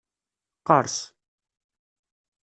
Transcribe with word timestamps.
Qqers. 0.63 0.95